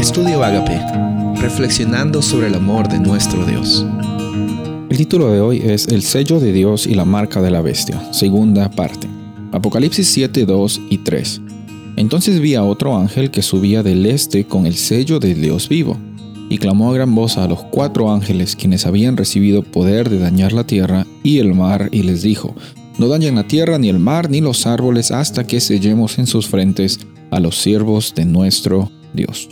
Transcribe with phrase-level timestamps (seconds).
[0.00, 0.80] Estudio Agape,
[1.42, 3.84] reflexionando sobre el amor de nuestro Dios.
[4.88, 8.10] El título de hoy es El sello de Dios y la marca de la bestia,
[8.10, 9.06] segunda parte.
[9.52, 11.42] Apocalipsis 7, 2 y 3.
[11.96, 15.98] Entonces vi a otro ángel que subía del este con el sello de Dios vivo,
[16.48, 20.54] y clamó a gran voz a los cuatro ángeles quienes habían recibido poder de dañar
[20.54, 22.54] la tierra y el mar, y les dijo,
[22.96, 26.48] No dañen la tierra, ni el mar, ni los árboles, hasta que sellemos en sus
[26.48, 29.50] frentes a los siervos de nuestro Dios.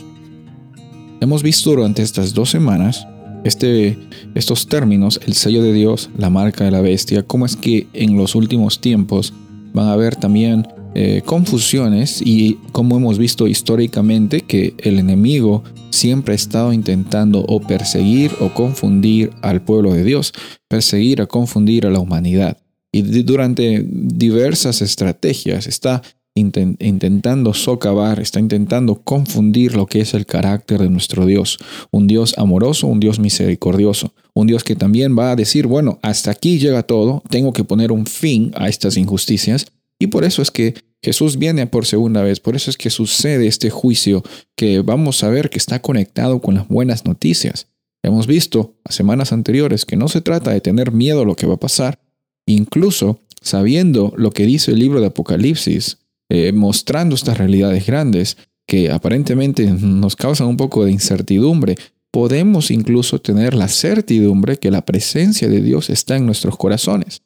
[1.21, 3.05] Hemos visto durante estas dos semanas
[3.43, 3.97] este,
[4.35, 8.17] estos términos, el sello de Dios, la marca de la bestia, cómo es que en
[8.17, 9.33] los últimos tiempos
[9.73, 16.33] van a haber también eh, confusiones y como hemos visto históricamente que el enemigo siempre
[16.33, 20.33] ha estado intentando o perseguir o confundir al pueblo de Dios,
[20.67, 22.57] perseguir o confundir a la humanidad.
[22.91, 26.01] Y durante diversas estrategias está
[26.39, 31.59] intentando socavar, está intentando confundir lo que es el carácter de nuestro Dios.
[31.91, 36.31] Un Dios amoroso, un Dios misericordioso, un Dios que también va a decir, bueno, hasta
[36.31, 39.67] aquí llega todo, tengo que poner un fin a estas injusticias.
[39.99, 43.47] Y por eso es que Jesús viene por segunda vez, por eso es que sucede
[43.47, 44.23] este juicio
[44.55, 47.67] que vamos a ver que está conectado con las buenas noticias.
[48.03, 51.47] Hemos visto a semanas anteriores que no se trata de tener miedo a lo que
[51.47, 51.99] va a pasar,
[52.45, 55.98] incluso sabiendo lo que dice el libro de Apocalipsis,
[56.29, 61.75] eh, mostrando estas realidades grandes que aparentemente nos causan un poco de incertidumbre,
[62.11, 67.23] podemos incluso tener la certidumbre que la presencia de Dios está en nuestros corazones.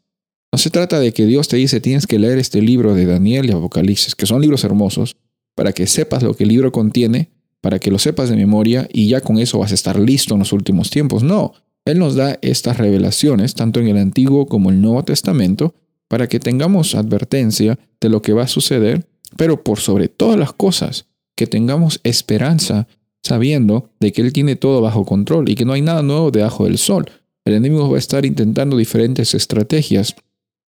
[0.54, 3.48] No se trata de que Dios te dice tienes que leer este libro de Daniel
[3.48, 5.18] y Apocalipsis, que son libros hermosos,
[5.56, 9.10] para que sepas lo que el libro contiene, para que lo sepas de memoria y
[9.10, 11.24] ya con eso vas a estar listo en los últimos tiempos.
[11.24, 11.54] No,
[11.86, 15.74] Él nos da estas revelaciones, tanto en el Antiguo como el Nuevo Testamento,
[16.08, 20.54] para que tengamos advertencia de lo que va a suceder, pero por sobre todas las
[20.54, 22.88] cosas, que tengamos esperanza
[23.24, 26.66] sabiendo de que Él tiene todo bajo control y que no hay nada nuevo debajo
[26.66, 27.10] del sol.
[27.46, 30.16] El enemigo va a estar intentando diferentes estrategias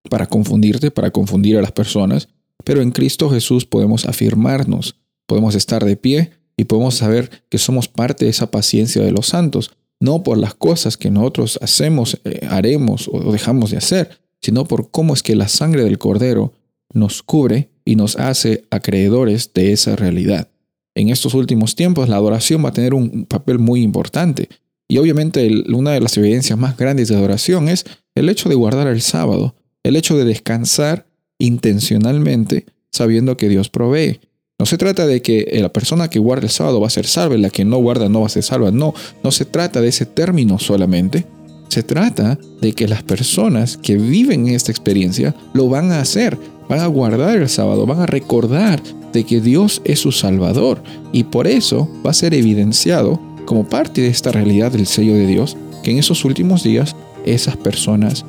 [0.10, 2.30] para confundirte, para confundir a las personas,
[2.64, 4.96] pero en Cristo Jesús podemos afirmarnos,
[5.26, 9.28] podemos estar de pie y podemos saber que somos parte de esa paciencia de los
[9.28, 14.66] santos, no por las cosas que nosotros hacemos, eh, haremos o dejamos de hacer, sino
[14.66, 16.54] por cómo es que la sangre del Cordero
[16.94, 20.50] nos cubre y nos hace acreedores de esa realidad.
[20.94, 24.50] En estos últimos tiempos la adoración va a tener un papel muy importante.
[24.88, 28.86] Y obviamente una de las evidencias más grandes de adoración es el hecho de guardar
[28.86, 31.08] el sábado, el hecho de descansar
[31.40, 34.20] intencionalmente sabiendo que Dios provee.
[34.60, 37.34] No se trata de que la persona que guarda el sábado va a ser salva
[37.34, 38.70] y la que no guarda no va a ser salva.
[38.70, 41.26] No, no se trata de ese término solamente,
[41.68, 46.38] se trata de que las personas que viven esta experiencia lo van a hacer,
[46.70, 48.82] van a guardar el sábado, van a recordar
[49.14, 50.82] de que Dios es su Salvador
[51.12, 55.28] y por eso va a ser evidenciado como parte de esta realidad del sello de
[55.28, 56.96] Dios que en esos últimos días
[57.26, 58.26] esas personas,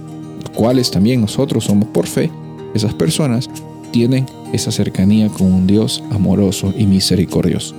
[0.54, 2.30] cuales también nosotros somos por fe,
[2.74, 3.48] esas personas
[3.90, 7.74] tienen esa cercanía con un Dios amoroso y misericordioso.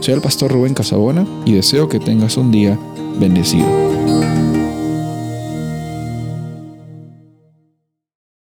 [0.00, 2.78] Soy el pastor Rubén Casabona y deseo que tengas un día
[3.18, 3.89] bendecido.